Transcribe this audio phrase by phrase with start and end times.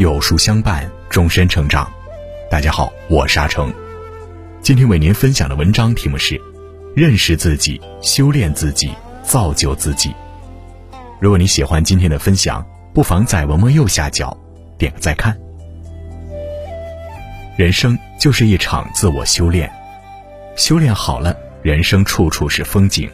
[0.00, 1.86] 有书相伴，终身成长。
[2.50, 3.70] 大家好，我是阿成。
[4.62, 6.40] 今天为您分享的文章题目是：
[6.96, 8.90] 认识自己，修炼自己，
[9.22, 10.10] 造就自己。
[11.20, 14.34] 如果你喜欢今天的分享，不妨在文末右下角
[14.78, 15.38] 点个再看。
[17.58, 19.70] 人生就是一场自我修炼，
[20.56, 23.06] 修炼好了，人生处处是风景；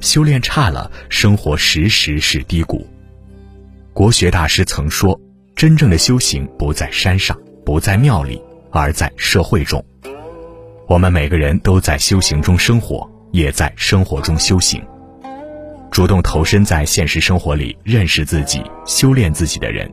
[0.00, 2.86] 修炼差了，生活时时是低谷。
[3.92, 5.20] 国学大师曾说
[5.54, 9.84] ：“真正的修行不在山上，不在庙里，而在社会中。”
[10.88, 14.82] 我们每个人都在修行中生活，也在生活中修行。
[15.90, 19.90] 主动投身在现实生活里，认识自己、修炼自己的人，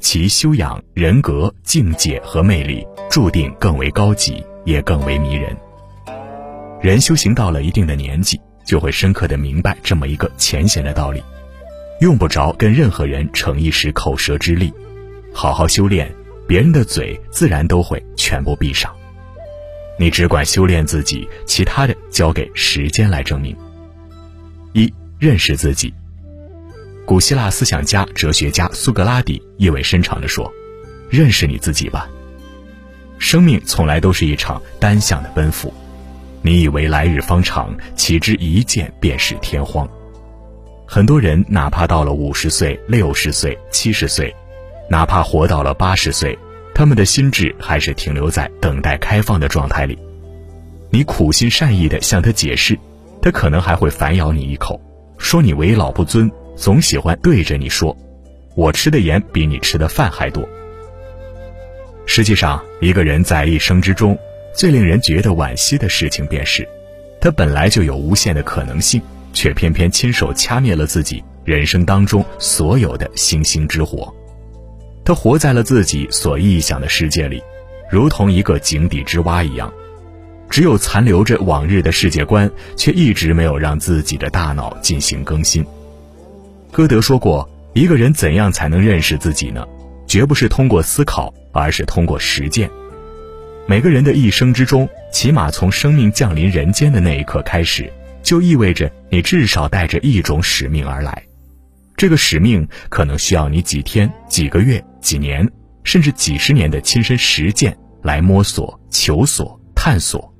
[0.00, 5.56] 其修养、人格、境界和魅力，注定更为高级，也更为迷人。
[6.80, 11.22] 人修行到了一定的年纪，就会深刻的明白这么一个浅显的道理。
[12.00, 14.72] 用不着跟任何人逞一时口舌之力，
[15.36, 16.10] 好好修炼，
[16.48, 18.90] 别人的嘴自然都会全部闭上。
[19.98, 23.54] 你只管修炼自己，其他的交给时间来证明。
[24.72, 25.92] 一认识自己。
[27.04, 30.50] 古希腊思想家、哲学家苏格拉底意味深长地说
[31.10, 32.08] ：“认识你自己吧。
[33.18, 35.70] 生命从来都是一场单向的奔赴，
[36.40, 39.86] 你以为来日方长，岂知一见便是天荒。”
[40.88, 44.34] 很多人哪怕到了五十岁、六十岁、七十岁，
[44.88, 46.38] 哪怕活到了八十岁，
[46.74, 49.98] 他们的心智还是停留在等待开放的状态里。
[50.90, 52.78] 你苦心善意地向他解释，
[53.20, 54.80] 他可能还会反咬你一口，
[55.18, 57.96] 说你为老不尊，总喜欢对着你说
[58.54, 60.48] ：“我吃的盐比你吃的饭还多。”
[62.06, 64.16] 实际上，一个人在一生之中，
[64.54, 66.66] 最令人觉得惋惜的事情便是，
[67.20, 69.02] 他本来就有无限的可能性。
[69.36, 74.10] 却偏偏亲手掐灭了自己人生当中所有的星星之火，
[75.06, 77.40] 他活在了自己所臆想的世界里，
[77.88, 79.72] 如同一个井底之蛙一样，
[80.50, 85.64] 只有残留着往日的世界观，却一直没有让自己的大脑进行更新。
[86.72, 89.64] 歌德说过：“一个人怎样才能认识自己呢？
[90.08, 92.68] 绝不是通过思考，而是通过实践。”
[93.64, 97.88] 每个人的一生之中，起码从生命降临人间的那一刻开始。
[98.24, 101.22] 就意味着你至少带着一种使命而来，
[101.96, 105.48] 这个使命可能需要你几天、几个月、几年，
[105.82, 110.32] 甚至几十年的亲身实践来摸索、求索、探索。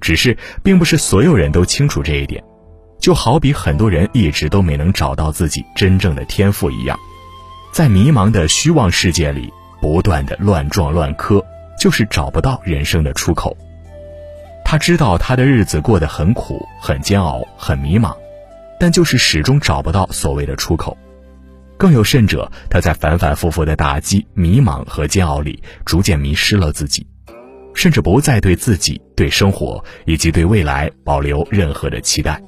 [0.00, 2.44] 只是，并不是所有人都清楚这一点，
[3.00, 6.98] 就好比很多人一直都没能找到自己真正的天赋一样，
[7.72, 11.42] 在迷茫的虚妄世界里不断的乱撞乱磕，
[11.80, 13.56] 就是找不到人生的出口。
[14.62, 18.14] 他知道他的日子过得很苦、很煎熬、很迷茫，
[18.78, 20.96] 但就是始终找不到所谓的出口。
[21.76, 27.06] 更有甚者，他在反反复复的打击、迷茫和煎熬里，逐渐迷失了自己，
[27.74, 32.40] 甚至不再对自己、对生活以及对未来保留任何的期待。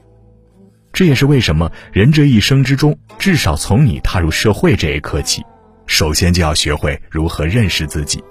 [0.92, 5.42] 这也是为什么人这一生之中，至少从你踏入社会这一刻起，
[5.86, 8.22] 首先就要学会如何认识自己。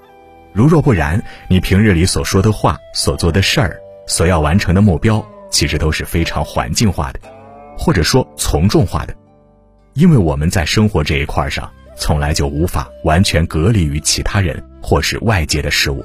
[0.53, 3.77] 如若不然，你平日里所说的话、所做的事儿、
[4.07, 7.19] 所要完成的目标，其实都是非常环境化的，
[7.77, 9.15] 或者说从众化的。
[9.93, 16.03] 因为我们在生活这一块上，从来就无法完全隔离于其他人或是外界的事物，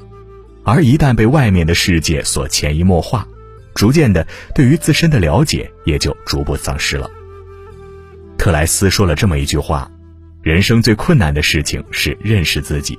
[0.63, 3.27] 而一旦被外面的世界所潜移默化，
[3.75, 7.09] 逐渐的对于自身的了解也就逐步丧失了。
[8.37, 9.91] 特莱斯说了这么一句话
[10.41, 12.97] ：“人生最困难的事情是认识自己。”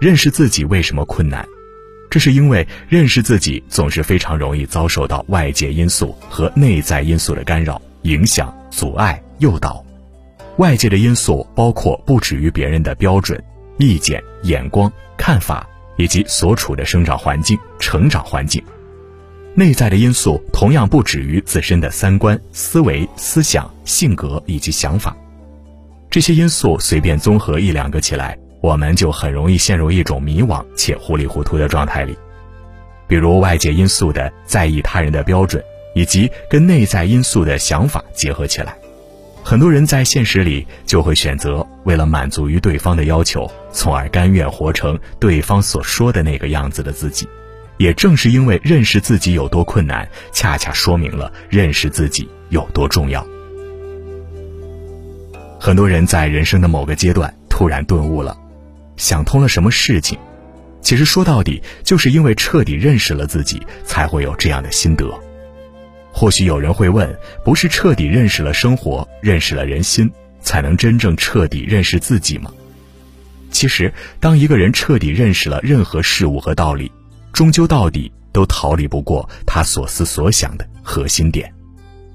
[0.00, 1.48] 认识自己为什么困难？
[2.14, 9.84] 这是因为认识自己总是非常容易遭受到外界因素和内在因素的干扰、影响、阻碍、诱导。
[10.58, 13.42] 外界的因素包括不止于别人的标准、
[13.78, 18.62] 意见、眼光、看法，以及所处的生长环境、成长环境；
[19.56, 25.16] 内在的因素同样不止于自身的三观、思维、思想、性格以及想法。
[26.08, 28.38] 这些因素随便综合一两个起来。
[28.64, 32.16] 我们就很容易陷入一种迷惘且糊里糊涂的状态里，
[33.06, 35.62] 比如外界因素的在意他人的标准，
[35.94, 38.74] 以及跟内在因素的想法结合起来，
[39.42, 47.28] 很多人在现实里就会选择为了满足于对方的要求，从而甘愿活成对方所说的那个样子的自己。
[47.76, 53.26] 也正是因为认识自己有多困难，恰恰说明了认识自己有多重要。
[55.60, 58.34] 很多人在人生的某个阶段突然顿悟了。
[58.96, 60.18] 想通了什么事情？
[60.80, 65.10] 其实说到底，就是因为彻底认识了自己，才会有这样的心得。
[66.12, 67.12] 或许有人会问：
[67.44, 70.10] 不是彻底认识了生活，认识了人心，
[70.40, 72.52] 才能真正彻底认识自己吗？
[73.50, 76.92] 其实，当一个人彻底认识了任何事物和道理，
[77.32, 81.52] 终究到底都逃离不过他所思所想的核心点。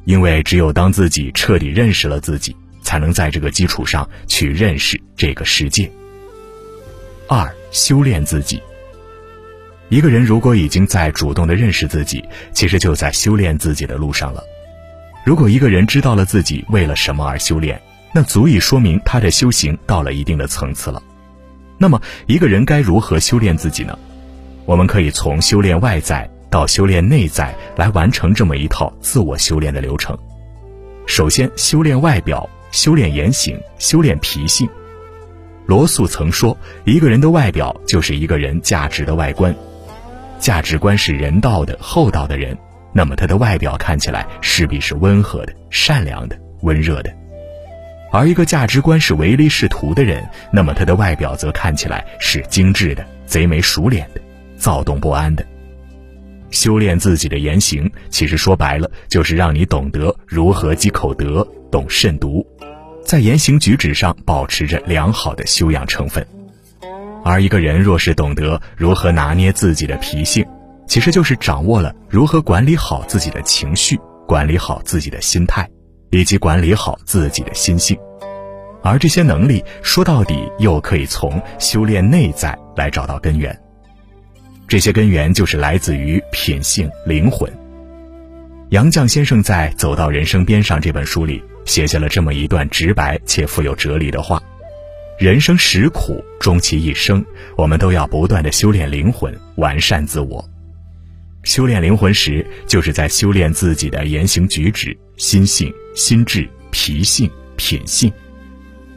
[0.05, 5.91] 因为只有当自己彻底认识了自己，才能在这个基础上去认识这个世界。
[7.31, 8.59] 二、修炼自己。
[9.89, 14.43] 一个人如果已经在主动的认识自己，其实就在修炼自己的路上了。
[15.23, 17.79] 如果一个人知道了自己为了什么而修炼，
[18.15, 20.99] 那足以说明他的修行到了一定的层次了。
[21.77, 23.95] 那么，一个人该如何修炼自己呢？
[24.65, 26.27] 我们可以从修炼外在。
[26.49, 30.17] 到修炼内在来完成这么一套自我修炼的流程。
[31.05, 34.67] 首先，修炼外表，修炼言行，修炼脾性。
[35.69, 39.53] 罗素曾说：“一个人的外表就是一个人价值的外观。
[40.39, 42.57] 价值观是人道的、厚道的人，
[42.91, 47.11] 那么他的外表看起来势必是温和的、善良的、温热的；
[48.11, 54.19] 而一个价值观是唯利是图的人，那么他的外表则看起来是精致的、贼眉鼠脸的、
[54.57, 55.45] 躁动不安的。”
[56.49, 62.43] 修炼自己的言行，其实说白了就是让你懂得如何积口德、懂慎独，
[63.09, 66.23] 在言行举止上保持着良好的修养成分。
[67.23, 70.45] 而一个人若是懂得如何拿捏自己的脾性，
[70.87, 75.67] 其实就是掌握了如何管理好自己的情绪、管理好自己的心态，
[76.11, 77.97] 以及管理好自己的心性。
[78.83, 83.59] 而这些能力说到底，又可以从修炼内在来找到根源。
[84.67, 87.51] 这些根源就是来自于品性、灵魂。
[88.69, 94.41] 杨绛先生在《走到人生边上》这本书里写下了这么一段直白且富有哲理的话
[95.19, 97.23] ：“人生实苦，终其一生，
[97.55, 100.43] 我们都要不断的修炼灵魂，完善自我。
[101.43, 108.09] 修炼灵魂时，就是在修炼自己的言行举止、心性、心智、脾性、品性；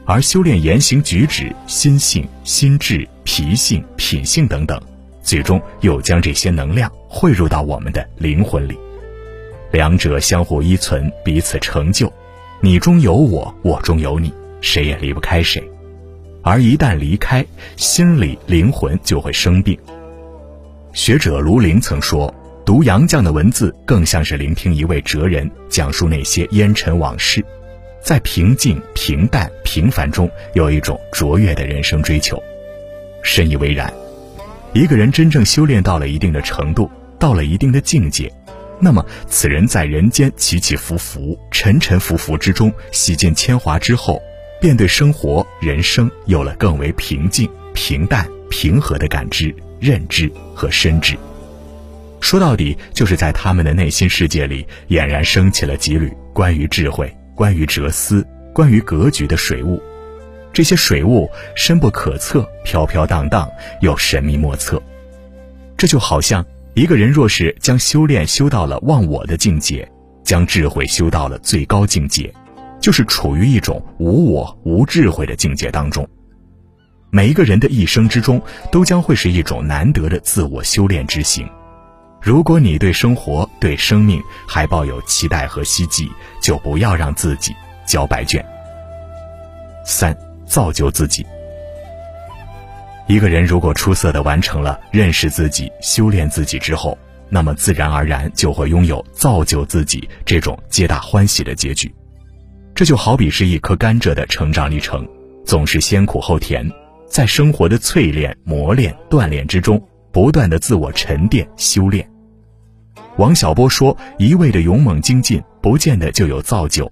[0.07, 4.81] 而修炼言行举止、心性、心智、脾性、品性等等。”
[5.23, 8.79] 最终又将这些能量汇入到我们的灵魂里，
[9.73, 12.11] 两者相互依存，彼此成就。
[12.65, 15.61] 你中有我，我中有你，谁也离不开谁。
[16.45, 17.45] 而一旦离开，
[17.77, 19.77] 心理灵魂就会生病。
[20.93, 22.33] 学者卢林曾说
[22.65, 27.45] ：“读杨绛的文字，更像是聆听一位哲人讲述那些烟尘往事，
[28.01, 32.41] 在平静、平淡、平凡中，有一种卓越的人生追求。”
[33.25, 33.93] 深以为然。
[34.73, 36.89] 一个人真正修炼到了一定的程度，
[37.19, 38.33] 到了一定的境界，
[38.85, 44.21] 那么此人在人间起起伏伏、沉沉浮浮之中，洗尽铅华之后，
[44.61, 51.17] 便对生活、人生有了更为平静、平淡、平和的感知、认知和深知。
[52.21, 59.81] 说到底，就是在他们的内心世界里，俨然升起了几缕关于智慧、关于哲思、关于格局的水雾。
[60.53, 63.49] 这些水雾深不可测，飘飘荡荡
[63.81, 64.83] 又神秘莫测。
[65.77, 69.87] 这就好像一个人若是将修炼修到了忘我的境界，
[70.25, 72.33] 将智慧修到了最高境界，
[72.81, 76.09] 就是处于一种无我无智慧的境界当中。
[77.11, 78.41] 每一个人的一生之中，
[78.71, 81.47] 都将会是一种难得的自我修炼之行。
[82.23, 86.11] 如果你对生活、对生命还抱有期待和希冀，
[86.41, 87.55] 就不要让自己
[87.87, 88.45] 交白卷。
[89.85, 90.17] 三。
[90.45, 91.25] 造就自己。
[93.13, 96.97] 一个人如果出色的完成了认识自己、修炼自己之后，
[97.29, 101.95] 那么自然而然就会拥有造就自己这种皆大欢喜的结局。
[102.75, 105.07] 这就好比是一颗甘蔗的成长历程，
[105.45, 106.67] 总是先苦后甜，
[107.07, 109.79] 在生活的淬炼、磨练、锻炼之中，
[110.11, 112.11] 不断的自我沉淀、修炼。
[113.19, 116.87] 王小波说：“一味的勇猛精进，不见得就有造就；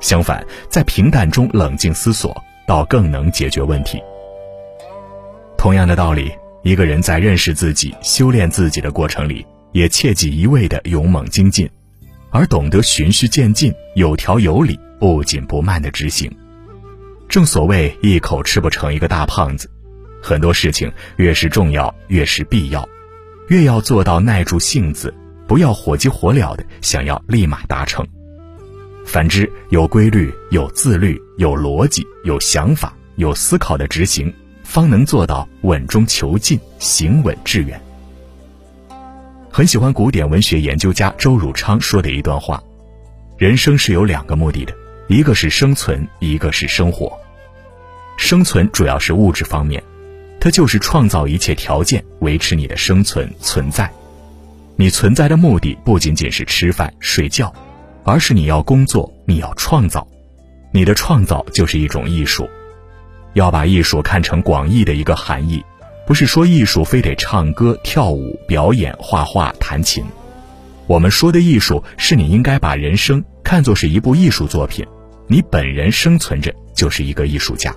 [0.00, 4.00] 相反，在平淡中冷静思索。”倒更能解决问题。
[5.62, 6.28] 同样的道理，
[6.64, 11.70] 一个人在认识自己、修炼自己的过程里，也切忌一味的勇猛精进，
[12.32, 16.28] 而懂得循序渐进、有条有理、不紧不慢的执行。
[17.28, 19.70] 正所谓一口吃不成一个大胖子，
[20.20, 22.88] 很多事情越是重要，越是必要，
[23.46, 25.14] 越要做到耐住性子，
[25.46, 28.04] 不要火急火燎的想要立马达成。
[29.06, 34.34] 反之，有规律、有自律、有逻辑、有想法、有思考的执行，
[34.72, 37.78] 方能做到稳中求进、行稳致远。
[39.50, 42.62] 很喜欢古典文学研究家周汝昌说的一段话：
[43.36, 44.72] 人生是有两个目的的，
[45.08, 47.12] 一个是生存，一个是生活。
[48.16, 49.82] 生存主要是物质方面，
[50.40, 53.92] 它就是创造一切条件，维持你的生存存在。
[54.76, 57.52] 你存在的目的不仅仅是吃饭睡觉。
[58.04, 60.08] 而是你要工作，你要创造，
[60.72, 62.48] 你的创造就是一种艺术。
[63.34, 65.64] 要把艺术看成广义的一个含义，
[66.06, 70.04] 不是说艺术非得唱歌、跳舞、表演、画画、弹琴。
[70.86, 74.86] 我们说的艺术，是你应该把人生看作是一部艺术作品，
[75.26, 77.74] 你本人生存着就是一个艺术家。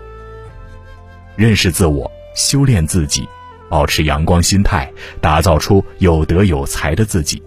[1.35, 3.27] 认识自我，修炼自己，
[3.69, 7.41] 保持阳光心态，打造出有德有才的自己。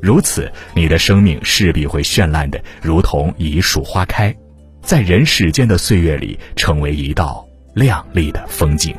[0.00, 4.34] 如此，你的生命势必会绚烂的如同一束花开，
[4.82, 8.94] 在人世间的岁月里，成为一道亮丽的风景。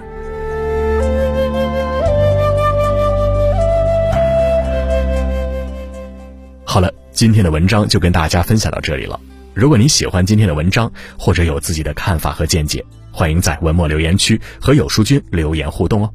[6.63, 9.19] 好了，今天的文章就跟大家分享到这里了。
[9.53, 16.09] 如果你喜欢今天的文章，或者有自己的看法和见解，欢迎在文末留言区和有书君留言互动哦。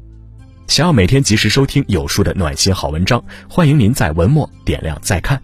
[0.67, 5.41] 想要每天及时收听有书的暖心好文章，欢迎您在文末点亮再看。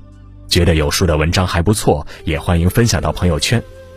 [0.48, 3.62] 觉得有书的文章还不错，也欢迎分享到朋友圈，